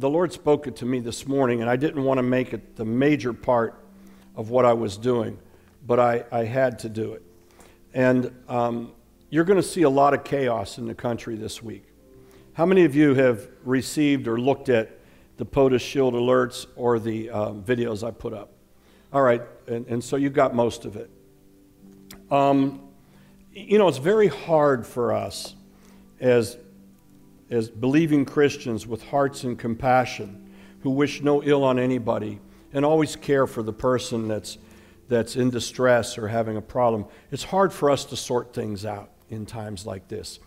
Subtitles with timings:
[0.00, 2.74] the Lord spoke it to me this morning, and I didn't want to make it
[2.74, 3.84] the major part
[4.34, 5.38] of what I was doing,
[5.86, 7.22] but I, I had to do it.
[7.92, 8.92] And um,
[9.28, 11.84] you're going to see a lot of chaos in the country this week.
[12.54, 15.00] How many of you have received or looked at
[15.36, 18.54] the POTUS Shield alerts or the um, videos I put up?
[19.12, 21.10] All right, and, and, so you got most of it.
[22.30, 22.88] Um,
[23.52, 25.54] you know, it's very hard for us
[26.20, 26.56] as,
[27.50, 30.50] as believing Christians with hearts and compassion
[30.80, 32.38] who wish no ill on anybody
[32.72, 34.58] and always care for the person that's,
[35.08, 37.04] that's in distress or having a problem.
[37.30, 40.38] It's hard for us to sort things out in times like this.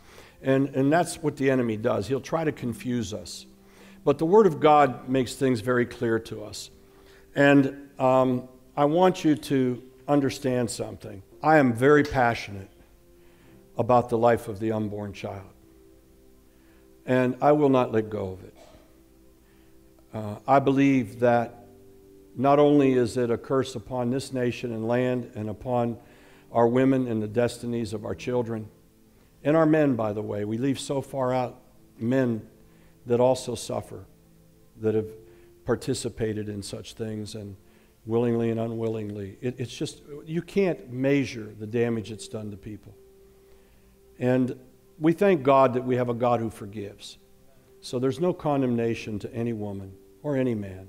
[0.42, 2.08] And, and that's what the enemy does.
[2.08, 3.46] He'll try to confuse us.
[4.04, 6.70] But the Word of God makes things very clear to us.
[7.36, 11.24] And um, I want you to understand something.
[11.42, 12.70] I am very passionate
[13.78, 15.53] about the life of the unborn child.
[17.06, 18.54] And I will not let go of it.
[20.14, 21.66] Uh, I believe that
[22.36, 25.98] not only is it a curse upon this nation and land and upon
[26.52, 28.70] our women and the destinies of our children,
[29.44, 30.46] and our men, by the way.
[30.46, 31.60] We leave so far out
[32.00, 32.48] men
[33.06, 34.06] that also suffer,
[34.80, 35.10] that have
[35.66, 37.56] participated in such things and
[38.06, 39.38] willingly and unwillingly.
[39.42, 42.94] It, it's just, you can't measure the damage it's done to people.
[44.20, 44.58] And
[45.04, 47.18] we thank God that we have a God who forgives.
[47.82, 50.88] So there's no condemnation to any woman or any man.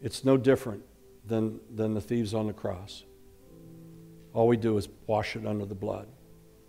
[0.00, 0.82] It's no different
[1.26, 3.04] than, than the thieves on the cross.
[4.32, 6.08] All we do is wash it under the blood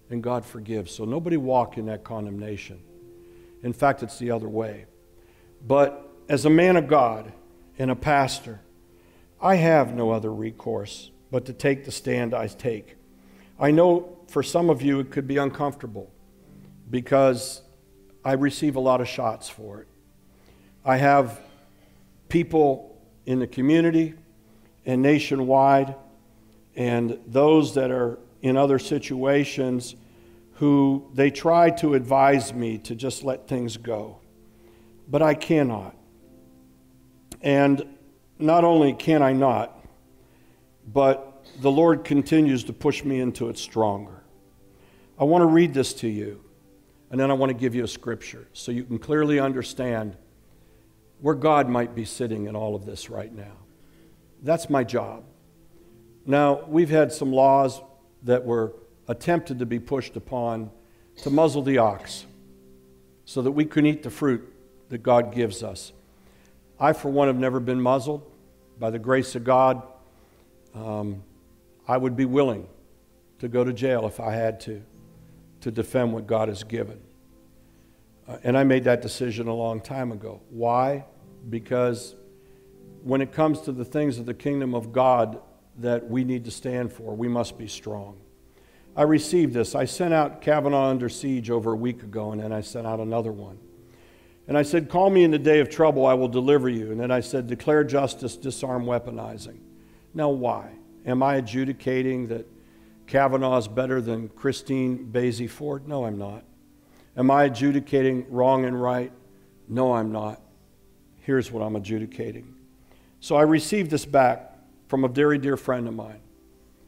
[0.10, 0.94] and God forgives.
[0.94, 2.82] So nobody walk in that condemnation.
[3.64, 4.86] In fact, it's the other way.
[5.66, 7.32] But as a man of God
[7.80, 8.60] and a pastor,
[9.42, 12.98] I have no other recourse but to take the stand I take.
[13.58, 16.13] I know for some of you it could be uncomfortable
[16.94, 17.64] because
[18.24, 19.88] I receive a lot of shots for it.
[20.86, 21.42] I have
[22.30, 24.14] people in the community
[24.86, 25.96] and nationwide,
[26.76, 29.96] and those that are in other situations
[30.58, 34.20] who they try to advise me to just let things go.
[35.08, 35.96] But I cannot.
[37.42, 37.88] And
[38.38, 39.84] not only can I not,
[40.86, 44.22] but the Lord continues to push me into it stronger.
[45.20, 46.43] I want to read this to you,
[47.14, 50.18] and then I want to give you a scripture so you can clearly understand
[51.22, 53.54] where God might be sitting in all of this right now.
[54.42, 55.24] That's my job.
[56.26, 57.80] Now, we've had some laws
[58.24, 58.74] that were
[59.08, 60.72] attempted to be pushed upon
[61.18, 62.26] to muzzle the ox
[63.26, 64.52] so that we can eat the fruit
[64.90, 65.94] that God gives us.
[66.80, 68.24] I, for one, have never been muzzled.
[68.80, 69.84] By the grace of God,
[70.74, 71.22] um,
[71.88, 72.68] I would be willing
[73.38, 74.82] to go to jail if I had to,
[75.64, 77.00] to defend what God has given.
[78.28, 80.42] Uh, and I made that decision a long time ago.
[80.50, 81.06] Why?
[81.50, 82.16] Because
[83.02, 85.40] when it comes to the things of the kingdom of God
[85.80, 88.18] that we need to stand for, we must be strong.
[88.96, 89.74] I received this.
[89.74, 93.00] I sent out Kavanaugh Under Siege over a week ago, and then I sent out
[93.00, 93.58] another one.
[94.48, 96.92] And I said, Call me in the day of trouble, I will deliver you.
[96.92, 99.60] And then I said, Declare justice, disarm weaponizing.
[100.14, 100.74] Now, why?
[101.06, 102.48] Am I adjudicating that
[103.08, 105.88] Kavanaugh is better than Christine Blasey Ford?
[105.88, 106.44] No, I'm not.
[107.16, 109.12] Am I adjudicating wrong and right?
[109.68, 110.42] No, I'm not.
[111.20, 112.56] Here's what I'm adjudicating.
[113.20, 116.22] So I received this back from a very dear friend of mine.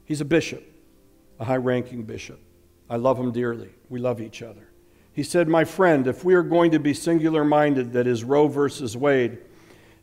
[0.03, 0.63] He's a bishop
[1.39, 2.39] a high ranking bishop.
[2.89, 3.69] I love him dearly.
[3.89, 4.69] We love each other.
[5.11, 8.47] He said, My friend, if we are going to be singular minded, that is Roe
[8.47, 9.39] versus Wade,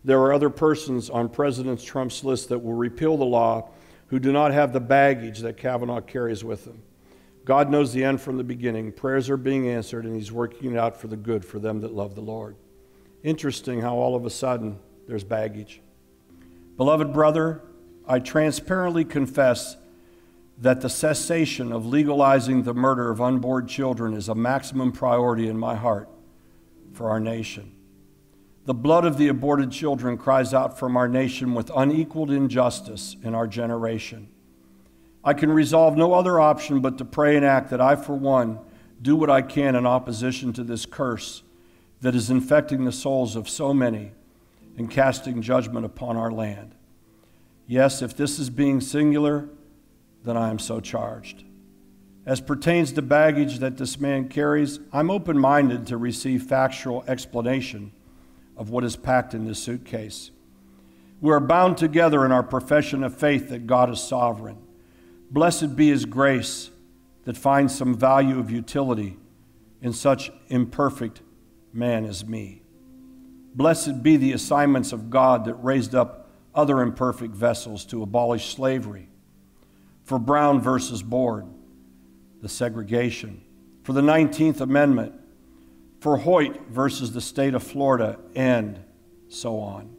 [0.05, 3.71] there are other persons on President Trump's list that will repeal the law
[4.13, 6.83] who do not have the baggage that Kavanaugh carries with him.
[7.47, 8.93] God knows the end from the beginning.
[8.93, 11.95] Prayers are being answered, and He's working it out for the good for them that
[11.95, 12.57] love the Lord.
[13.23, 14.79] Interesting how all of a sudden
[15.09, 15.81] there's baggage.
[16.77, 17.63] Beloved brother,
[18.07, 19.79] I transparently confess
[20.59, 25.59] that the cessation of legalizing the murder of unborn children is a maximum priority in
[25.59, 26.11] my heart
[26.93, 27.73] for our nation.
[28.65, 33.35] The blood of the aborted children cries out from our nation with unequaled injustice in
[33.35, 34.29] our generation.
[35.25, 38.61] I can resolve no other option but to pray and act that I, for one,
[39.01, 41.43] do what I can in opposition to this curse
[42.03, 44.13] that is infecting the souls of so many
[44.77, 46.75] and casting judgment upon our land.
[47.67, 49.49] Yes, if this is being singular,
[50.25, 51.45] then I am so charged.
[52.25, 57.93] As pertains to baggage that this man carries, I'm open minded to receive factual explanation
[58.63, 60.31] of what is packed in this suitcase.
[61.21, 64.57] We are bound together in our profession of faith that God is sovereign.
[65.33, 66.71] Blessed be his grace
[67.25, 69.17] that finds some value of utility
[69.81, 71.23] in such imperfect
[71.73, 72.63] man as me.
[73.53, 79.09] Blessed be the assignments of God that raised up other imperfect vessels to abolish slavery.
[80.05, 81.47] For Brown versus Board,
[82.41, 83.43] the segregation.
[83.83, 85.15] For the 19th Amendment.
[86.03, 88.81] For Hoyt versus the state of Florida, and
[89.29, 89.95] so on.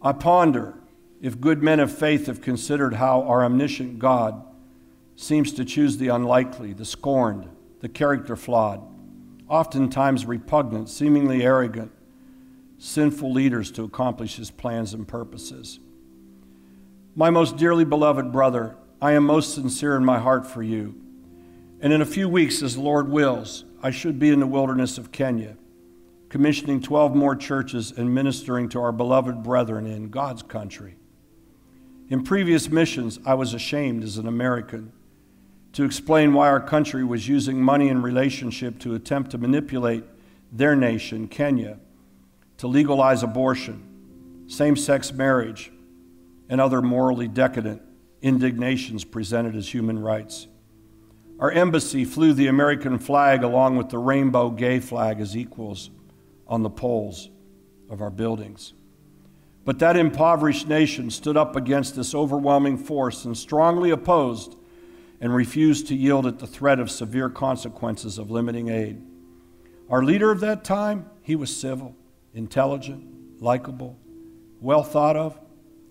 [0.00, 0.78] I ponder
[1.20, 4.42] if good men of faith have considered how our omniscient God
[5.14, 7.50] seems to choose the unlikely, the scorned,
[7.80, 8.80] the character flawed,
[9.46, 11.92] oftentimes repugnant, seemingly arrogant,
[12.78, 15.80] sinful leaders to accomplish his plans and purposes.
[17.14, 20.94] My most dearly beloved brother, I am most sincere in my heart for you.
[21.78, 24.98] And in a few weeks, as the Lord wills, I should be in the wilderness
[24.98, 25.56] of Kenya,
[26.28, 30.96] commissioning 12 more churches and ministering to our beloved brethren in God's country.
[32.08, 34.92] In previous missions, I was ashamed as an American
[35.74, 40.04] to explain why our country was using money and relationship to attempt to manipulate
[40.50, 41.78] their nation, Kenya,
[42.56, 45.70] to legalize abortion, same sex marriage,
[46.48, 47.82] and other morally decadent
[48.22, 50.48] indignations presented as human rights.
[51.38, 55.90] Our embassy flew the American flag along with the rainbow gay flag as equals
[56.48, 57.30] on the poles
[57.88, 58.74] of our buildings.
[59.64, 64.56] But that impoverished nation stood up against this overwhelming force and strongly opposed
[65.20, 69.02] and refused to yield at the threat of severe consequences of limiting aid.
[69.90, 71.94] Our leader of that time, he was civil,
[72.34, 73.98] intelligent, likable,
[74.60, 75.38] well thought of,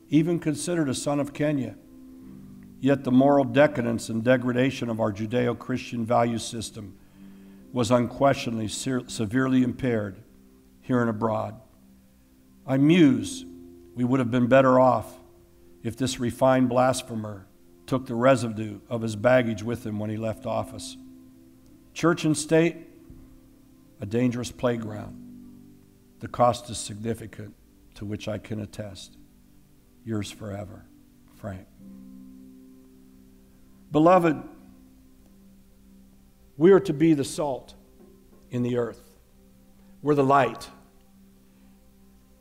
[0.09, 1.75] even considered a son of Kenya.
[2.79, 6.97] Yet the moral decadence and degradation of our Judeo Christian value system
[7.73, 10.17] was unquestionably severely impaired
[10.81, 11.59] here and abroad.
[12.65, 13.45] I muse
[13.95, 15.19] we would have been better off
[15.83, 17.47] if this refined blasphemer
[17.87, 20.97] took the residue of his baggage with him when he left office.
[21.93, 22.75] Church and state,
[23.99, 25.23] a dangerous playground.
[26.19, 27.55] The cost is significant,
[27.95, 29.17] to which I can attest.
[30.03, 30.85] Yours forever,
[31.35, 31.67] Frank.
[33.91, 34.41] Beloved,
[36.57, 37.75] we are to be the salt
[38.51, 39.01] in the earth.
[40.01, 40.69] We're the light.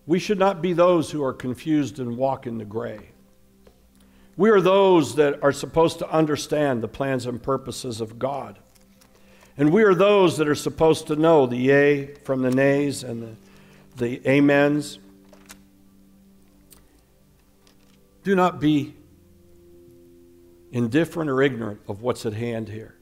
[0.06, 3.10] We should not be those who are confused and walk in the gray.
[4.36, 8.58] We are those that are supposed to understand the plans and purposes of God.
[9.56, 13.36] And we are those that are supposed to know the yea from the nays and
[13.96, 14.98] the, the amens.
[18.22, 18.95] Do not be
[20.72, 22.96] indifferent or ignorant of what's at hand here.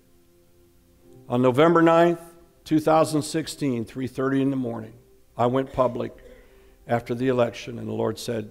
[1.29, 2.21] On November 9th,
[2.65, 4.95] 2016, 3:30 in the morning,
[5.37, 6.13] I went public
[6.87, 8.51] after the election and the Lord said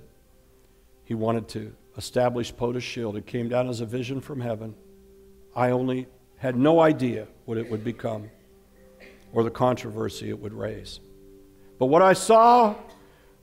[1.03, 3.15] he wanted to establish POTUS Shield.
[3.15, 4.75] It came down as a vision from heaven.
[5.55, 6.07] I only
[6.37, 8.29] had no idea what it would become
[9.33, 10.99] or the controversy it would raise.
[11.79, 12.75] But what I saw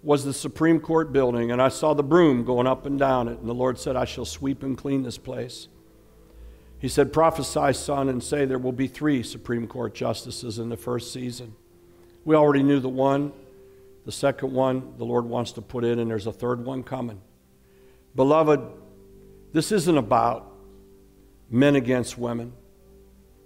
[0.03, 3.39] was the Supreme Court building, and I saw the broom going up and down it.
[3.39, 5.69] And the Lord said, I shall sweep and clean this place.
[6.79, 10.77] He said, Prophesy, son, and say there will be three Supreme Court justices in the
[10.77, 11.55] first season.
[12.25, 13.33] We already knew the one.
[14.07, 17.21] The second one, the Lord wants to put in, and there's a third one coming.
[18.17, 18.61] Beloved,
[19.53, 20.51] this isn't about
[21.51, 22.55] men against women.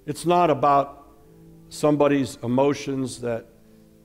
[0.07, 1.09] It's not about
[1.71, 3.47] somebody's emotions that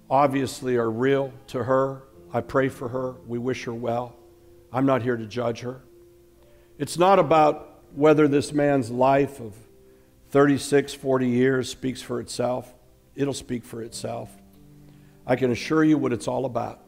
[0.09, 2.03] obviously are real to her.
[2.31, 3.15] I pray for her.
[3.27, 4.15] We wish her well.
[4.71, 5.81] I'm not here to judge her.
[6.77, 9.55] It's not about whether this man's life of
[10.29, 12.73] 36, 40 years speaks for itself.
[13.15, 14.29] It'll speak for itself.
[15.25, 16.81] I can assure you what it's all about.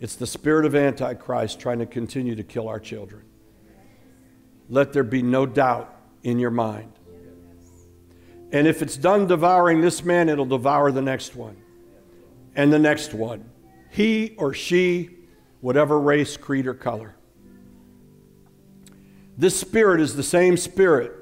[0.00, 3.24] It's the spirit of Antichrist trying to continue to kill our children.
[4.68, 6.92] Let there be no doubt in your mind.
[8.52, 11.56] And if it's done devouring this man, it'll devour the next one
[12.54, 13.50] and the next one.
[13.90, 15.10] He or she,
[15.60, 17.14] whatever race, creed, or color.
[19.36, 21.12] This spirit is the same spirit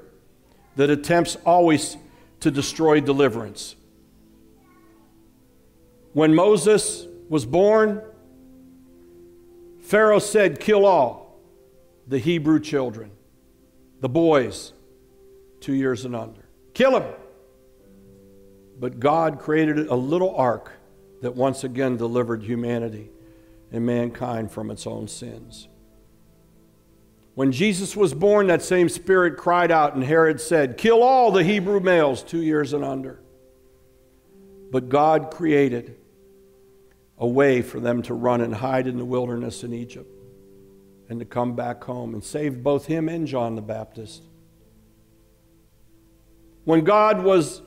[0.75, 1.97] that attempts always
[2.39, 3.75] to destroy deliverance.
[6.13, 8.01] When Moses was born,
[9.81, 11.39] Pharaoh said, Kill all
[12.07, 13.11] the Hebrew children,
[14.01, 14.73] the boys,
[15.59, 16.45] two years and under.
[16.73, 17.13] Kill them.
[18.79, 20.71] But God created a little ark
[21.21, 23.09] that once again delivered humanity
[23.71, 25.67] and mankind from its own sins.
[27.35, 31.43] When Jesus was born, that same spirit cried out, and Herod said, Kill all the
[31.43, 33.19] Hebrew males two years and under.
[34.71, 35.97] But God created
[37.17, 40.11] a way for them to run and hide in the wilderness in Egypt
[41.09, 44.23] and to come back home and saved both him and John the Baptist.
[46.63, 47.61] When God was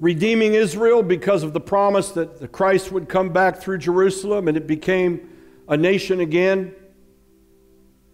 [0.00, 4.56] redeeming Israel because of the promise that the Christ would come back through Jerusalem and
[4.56, 5.30] it became
[5.68, 6.74] a nation again.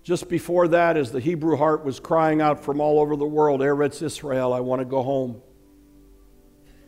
[0.02, 3.60] Just before that, as the Hebrew heart was crying out from all over the world,
[3.60, 5.40] Eretz Israel, I want to go home.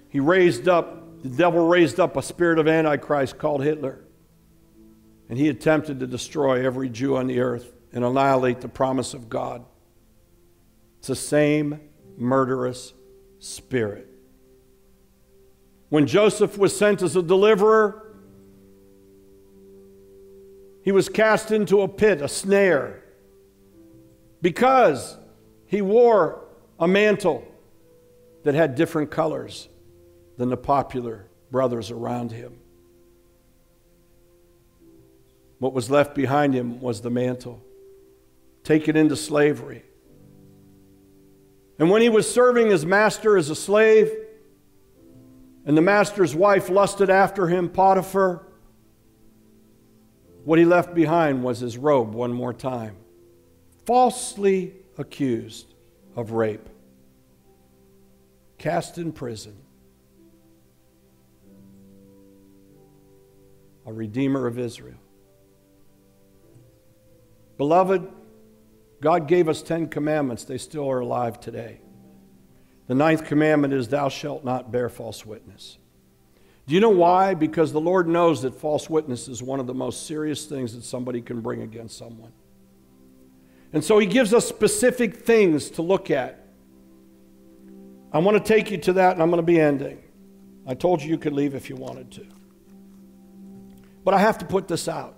[0.09, 4.05] He raised up, the devil raised up a spirit of Antichrist called Hitler.
[5.29, 9.29] And he attempted to destroy every Jew on the earth and annihilate the promise of
[9.29, 9.65] God.
[10.99, 11.81] It's the same
[12.17, 12.93] murderous
[13.39, 14.14] spirit.
[15.95, 18.03] When Joseph was sent as a deliverer,
[20.83, 23.05] he was cast into a pit, a snare,
[24.43, 25.17] because
[25.67, 26.47] he wore
[26.81, 27.47] a mantle
[28.43, 29.69] that had different colors
[30.37, 32.59] than the popular brothers around him.
[35.61, 37.63] What was left behind him was the mantle,
[38.65, 39.85] taken into slavery.
[41.79, 44.11] And when he was serving his master as a slave,
[45.67, 48.47] and the master's wife lusted after him, Potiphar,
[50.45, 52.97] what he left behind was his robe one more time,
[53.87, 55.73] falsely accused
[56.17, 56.69] of rape,
[58.59, 59.57] cast in prison.
[63.87, 64.97] A redeemer of Israel.
[67.59, 68.11] Beloved,
[69.01, 70.45] God gave us Ten Commandments.
[70.45, 71.81] They still are alive today.
[72.87, 75.79] The ninth commandment is, Thou shalt not bear false witness.
[76.67, 77.35] Do you know why?
[77.35, 80.85] Because the Lord knows that false witness is one of the most serious things that
[80.85, 82.33] somebody can bring against someone.
[83.73, 86.47] And so He gives us specific things to look at.
[88.13, 90.03] I want to take you to that, and I'm going to be ending.
[90.67, 92.27] I told you you could leave if you wanted to.
[94.05, 95.17] But I have to put this out.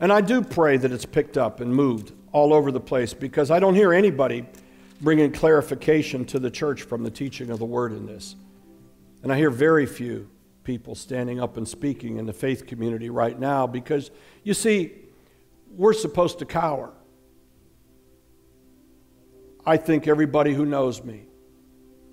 [0.00, 3.50] And I do pray that it's picked up and moved all over the place because
[3.50, 4.46] I don't hear anybody
[5.00, 8.36] bringing clarification to the church from the teaching of the word in this.
[9.22, 10.28] And I hear very few
[10.64, 14.10] people standing up and speaking in the faith community right now because,
[14.44, 14.92] you see,
[15.76, 16.92] we're supposed to cower.
[19.64, 21.26] I think everybody who knows me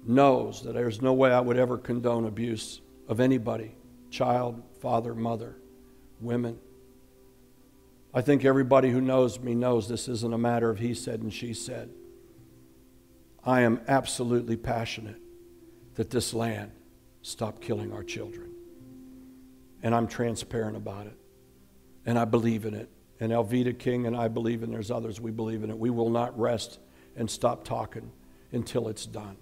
[0.05, 3.75] knows that there's no way I would ever condone abuse of anybody
[4.09, 5.57] child, father, mother,
[6.21, 6.57] women.
[8.13, 11.33] I think everybody who knows me knows this isn't a matter of he said and
[11.33, 11.89] she said.
[13.45, 15.21] I am absolutely passionate
[15.95, 16.71] that this land
[17.21, 18.51] stop killing our children.
[19.83, 21.17] And I'm transparent about it.
[22.05, 22.89] And I believe in it.
[23.19, 25.77] And Alveda King and I believe, and there's others we believe in it.
[25.77, 26.79] We will not rest
[27.15, 28.11] and stop talking
[28.51, 29.37] until it's done.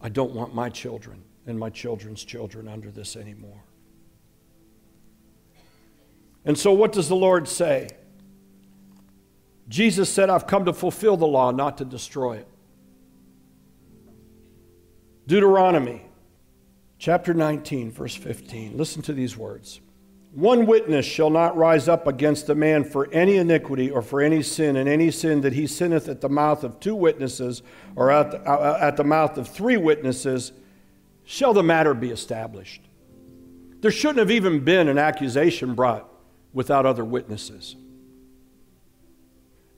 [0.00, 3.62] I don't want my children and my children's children under this anymore.
[6.44, 7.90] And so, what does the Lord say?
[9.68, 12.48] Jesus said, I've come to fulfill the law, not to destroy it.
[15.26, 16.02] Deuteronomy
[16.98, 18.76] chapter 19, verse 15.
[18.76, 19.80] Listen to these words.
[20.32, 24.42] One witness shall not rise up against a man for any iniquity or for any
[24.42, 27.62] sin, and any sin that he sinneth at the mouth of two witnesses
[27.96, 30.52] or at the, uh, at the mouth of three witnesses,
[31.24, 32.82] shall the matter be established.
[33.80, 36.08] There shouldn't have even been an accusation brought
[36.52, 37.76] without other witnesses.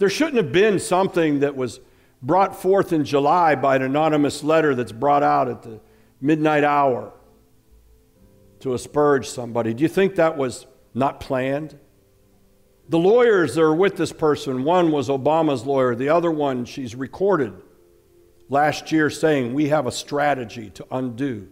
[0.00, 1.78] There shouldn't have been something that was
[2.22, 5.78] brought forth in July by an anonymous letter that's brought out at the
[6.22, 7.12] midnight hour
[8.60, 9.74] to asperge somebody.
[9.74, 11.78] Do you think that was not planned?
[12.88, 16.94] The lawyers that are with this person, one was Obama's lawyer, the other one she's
[16.94, 17.52] recorded
[18.48, 21.46] last year saying, We have a strategy to undo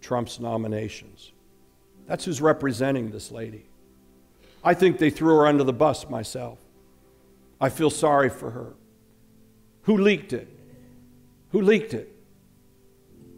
[0.00, 1.30] Trump's nominations.
[2.08, 3.66] That's who's representing this lady.
[4.64, 6.58] I think they threw her under the bus myself.
[7.62, 8.74] I feel sorry for her.
[9.82, 10.48] Who leaked it?
[11.50, 12.12] Who leaked it?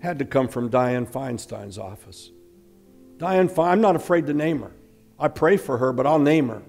[0.00, 2.30] Had to come from Dianne Feinstein's office.
[3.18, 4.72] Dianne Fein, I'm not afraid to name her.
[5.20, 6.62] I pray for her, but I'll name her.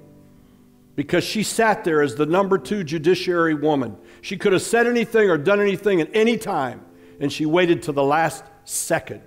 [0.95, 3.97] Because she sat there as the number two judiciary woman.
[4.21, 6.85] She could have said anything or done anything at any time,
[7.21, 9.21] and she waited to the last second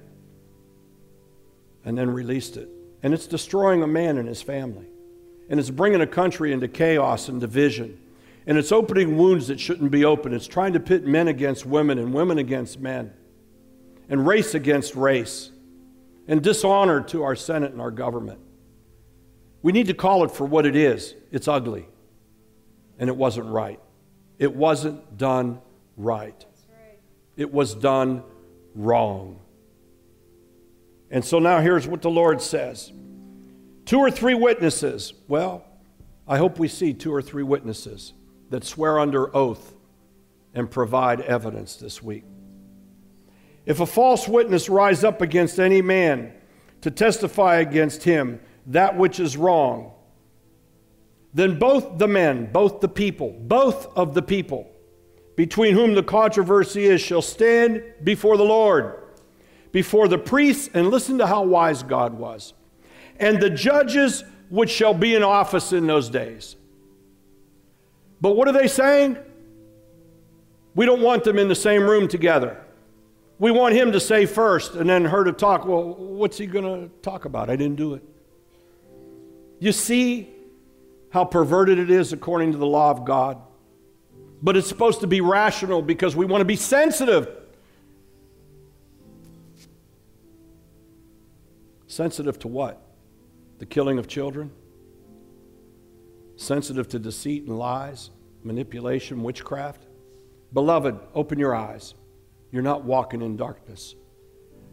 [1.84, 2.68] and then released it.
[3.02, 4.86] And it's destroying a man and his family
[5.48, 7.98] and it's bringing a country into chaos and division.
[8.48, 10.32] And it's opening wounds that shouldn't be open.
[10.32, 13.12] It's trying to pit men against women and women against men,
[14.08, 15.50] and race against race,
[16.26, 18.40] and dishonor to our Senate and our government.
[19.60, 21.86] We need to call it for what it is it's ugly,
[22.98, 23.80] and it wasn't right.
[24.38, 25.60] It wasn't done
[25.98, 26.42] right.
[27.36, 28.22] It was done
[28.74, 29.40] wrong.
[31.10, 32.92] And so now here's what the Lord says.
[33.84, 35.12] Two or three witnesses.
[35.28, 35.66] Well,
[36.26, 38.14] I hope we see two or three witnesses
[38.50, 39.74] that swear under oath
[40.54, 42.24] and provide evidence this week.
[43.66, 46.32] If a false witness rise up against any man
[46.80, 49.92] to testify against him that which is wrong,
[51.34, 54.70] then both the men, both the people, both of the people
[55.36, 59.00] between whom the controversy is shall stand before the Lord,
[59.70, 62.54] before the priests, and listen to how wise God was,
[63.20, 66.56] and the judges which shall be in office in those days.
[68.20, 69.18] But what are they saying?
[70.74, 72.60] We don't want them in the same room together.
[73.38, 75.64] We want him to say first and then her to talk.
[75.64, 77.50] Well, what's he going to talk about?
[77.50, 78.02] I didn't do it.
[79.60, 80.28] You see
[81.10, 83.40] how perverted it is according to the law of God?
[84.42, 87.28] But it's supposed to be rational because we want to be sensitive.
[91.86, 92.80] Sensitive to what?
[93.58, 94.52] The killing of children?
[96.38, 98.10] Sensitive to deceit and lies,
[98.44, 99.88] manipulation, witchcraft?
[100.52, 101.94] Beloved, open your eyes.
[102.52, 103.96] You're not walking in darkness.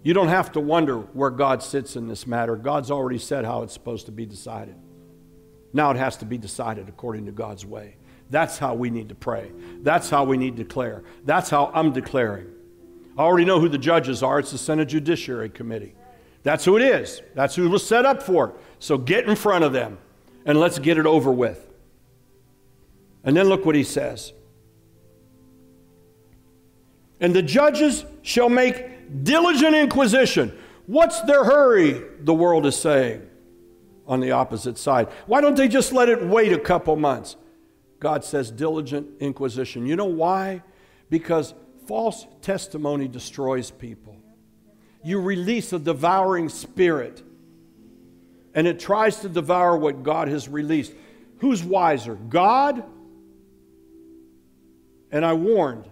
[0.04, 2.56] You don't have to wonder where God sits in this matter.
[2.56, 4.76] God's already said how it's supposed to be decided.
[5.74, 7.98] Now it has to be decided according to God's way.
[8.30, 9.52] That's how we need to pray.
[9.82, 11.02] That's how we need to declare.
[11.24, 12.46] That's how I'm declaring.
[13.18, 14.38] I already know who the judges are.
[14.38, 15.96] It's the Senate Judiciary Committee.
[16.44, 17.24] That's who it is.
[17.34, 18.56] That's who was set up for it.
[18.78, 19.98] So get in front of them
[20.46, 21.68] and let's get it over with.
[23.24, 24.34] And then look what he says.
[27.20, 30.56] And the judges shall make diligent inquisition.
[30.86, 32.04] What's their hurry?
[32.20, 33.28] The world is saying
[34.08, 35.08] on the opposite side.
[35.26, 37.36] Why don't they just let it wait a couple months?
[38.00, 39.88] God says diligent inquisition.
[39.88, 40.62] You know why?
[41.10, 41.56] Because
[41.88, 44.18] false testimony destroys people.
[45.04, 47.24] You release a devouring spirit,
[48.56, 50.94] and it tries to devour what God has released.
[51.40, 52.84] Who's wiser, God?
[55.12, 55.90] And I warned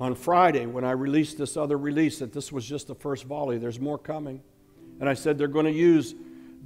[0.00, 3.58] on Friday when I released this other release that this was just the first volley.
[3.58, 4.42] There's more coming.
[5.00, 6.14] And I said they're going to use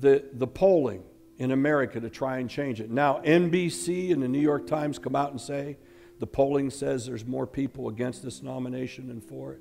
[0.00, 1.04] the, the polling
[1.38, 2.90] in America to try and change it.
[2.90, 5.76] Now, NBC and the New York Times come out and say
[6.18, 9.60] the polling says there's more people against this nomination than for it.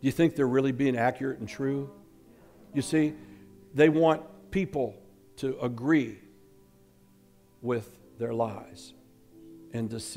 [0.00, 1.90] Do you think they're really being accurate and true?
[2.74, 3.14] You see,
[3.74, 4.94] they want people
[5.36, 6.18] to agree
[7.62, 8.92] with their lies
[9.72, 10.16] and deceive.